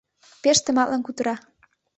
Пеш 0.41 0.57
тыматлын 0.65 1.01
кутыра. 1.03 1.35